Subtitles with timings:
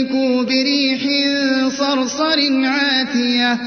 [0.00, 1.02] فأهلكوا بريح
[1.68, 3.58] صرصر عاتية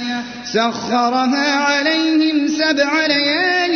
[0.46, 3.74] سخرها عليهم سبع ليال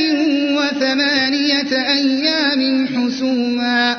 [0.58, 3.96] وثمانية أيام حسوما.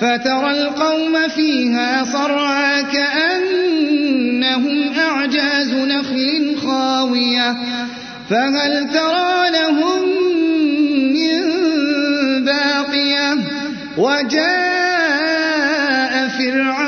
[0.00, 7.56] فترى القوم فيها صرعا كأنهم أعجاز نخل خاوية.
[8.30, 10.08] فهل ترى لهم
[11.12, 11.40] من
[12.44, 13.38] باقية؟
[13.98, 14.88] وجاء
[16.28, 16.87] فرعون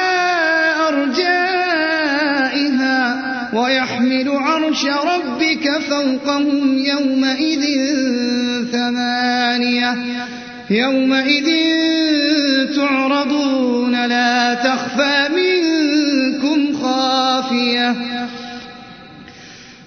[4.71, 7.63] عرش ربك فوقهم يومئذ
[8.71, 9.97] ثمانية.
[10.69, 11.47] يومئذ
[12.75, 17.95] تعرضون لا تخفى منكم خافية.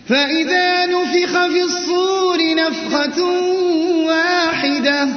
[0.08, 3.22] فإذا نفخ في الصور نفخة
[4.06, 5.08] واحدة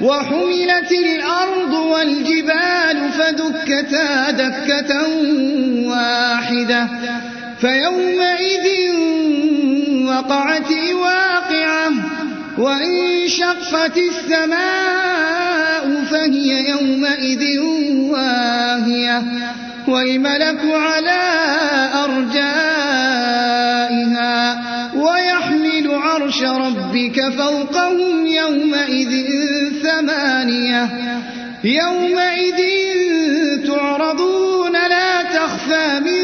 [0.00, 5.08] وحملت الأرض والجبال فدكتا دكة
[5.88, 6.88] واحدة.
[7.64, 8.66] فيومئذ
[10.06, 11.90] وقعت واقعة
[12.58, 17.60] وانشقت السماء فهي يومئذ
[18.10, 19.22] واهية
[19.88, 21.22] والملك على
[22.04, 22.64] أرجائها
[24.96, 29.12] ويحمل عرش ربك فوقهم يومئذ
[29.82, 30.88] ثمانية.
[31.64, 32.60] يومئذ
[33.66, 36.23] تعرضون لا تخفى منكم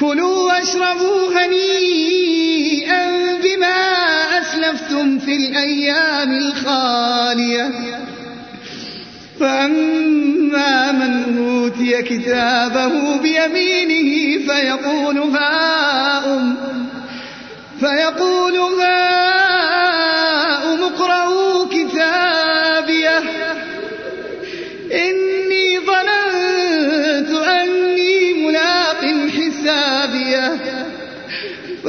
[0.00, 3.06] كلوا واشربوا هنيئا
[3.42, 3.78] بما
[4.38, 7.70] أسلفتم في الأيام الخالية.
[9.40, 16.54] فأما من أوتي كتابه بيمينه فيقول هاؤم
[17.80, 19.25] فيقول هاؤم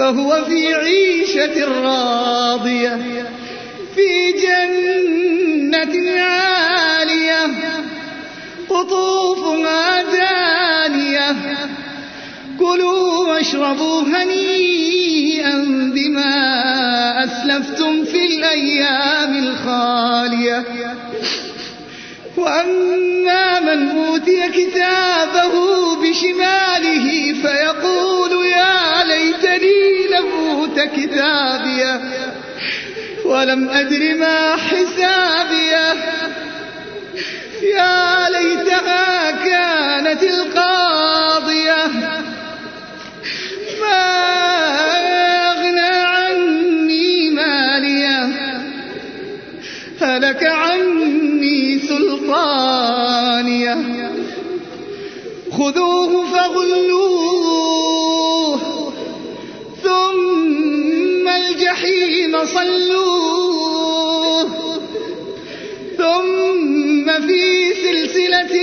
[0.07, 2.99] فهو في عيشة راضية
[3.95, 7.47] في جنة عالية
[8.69, 11.35] قطوفها دانية.
[12.59, 15.55] كلوا واشربوا هنيئا
[15.95, 16.33] بما
[17.23, 20.63] أسلفتم في الأيام الخالية.
[22.37, 25.53] وأما من أوتي كتابه
[25.95, 27.66] بشماله فيقول
[31.37, 32.01] كتابيه
[33.25, 35.93] ولم أدر ما حسابية.
[37.61, 41.87] يا ليتها كانت القاضية.
[43.81, 44.07] ما
[45.51, 48.29] أغنى عني مالية.
[50.01, 53.77] هلك عني سلطانية.
[55.51, 57.86] خذوه فغلوه.
[62.45, 63.97] فصلوه.
[65.97, 68.55] ثم في سلسلة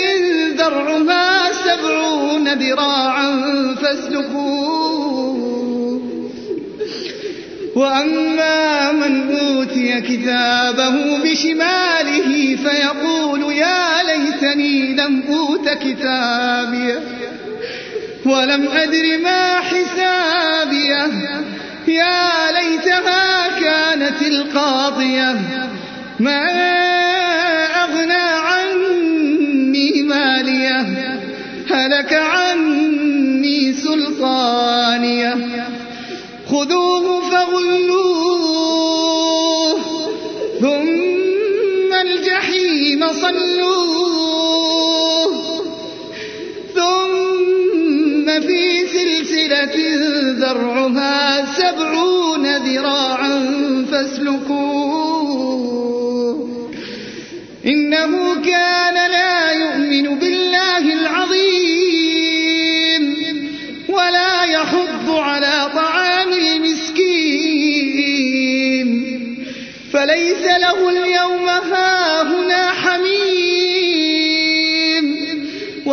[0.56, 3.30] ذرعها سبعون ذراعا
[3.82, 5.04] فاسلكوه.
[7.76, 17.00] وأما من أوتي كتابه بشماله فيقول يا ليتني لم أوت كتابيه
[18.26, 21.10] ولم أدر ما حسابيه
[21.88, 25.36] يا ليتها كانت القاضية
[26.20, 26.44] ما
[27.84, 30.80] أغنى عني مالية
[31.70, 35.34] هلك عني سلطانية.
[36.46, 38.24] خذوه فغلوه
[40.60, 43.74] ثم الجحيم صلوه.
[46.74, 49.76] ثم في سلسلة
[50.38, 51.13] ذرعها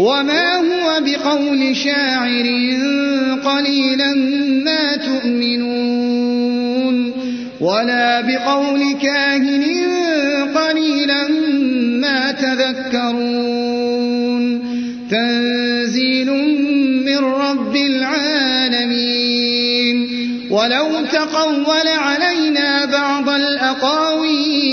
[0.00, 2.46] وما هو بقول شاعر
[3.44, 4.14] قليلا
[4.64, 6.40] ما تؤمنون
[7.60, 9.64] ولا بقول كاهن
[10.54, 11.28] قليلا
[12.00, 13.40] ما تذكرون
[15.10, 16.30] تنزيل
[17.04, 19.30] من رب العالمين
[20.50, 24.70] ولو تقول علينا بعض الأقاويل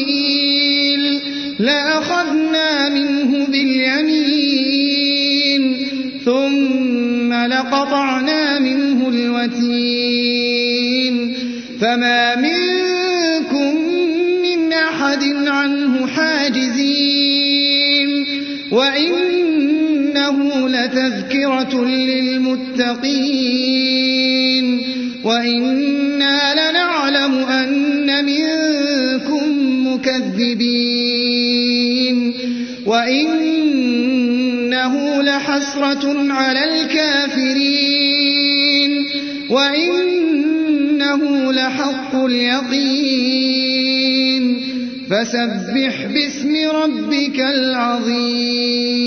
[1.60, 2.27] لأخذنا
[7.58, 10.54] لقطعنا منه الوتين
[11.82, 13.76] فما منكم
[14.42, 17.28] من أحد عنه حاجزين
[18.72, 23.08] وإنه لتذكرة للمتقين
[25.24, 29.44] وإنا لنعلم أن منكم
[29.88, 31.08] مكذبين
[32.86, 33.37] وإنه
[35.58, 37.72] لحسرة على الكافرين
[39.50, 41.22] وإنه
[41.52, 43.58] لحق اليقين.
[45.10, 48.98] فسبح باسم ربك العظيم.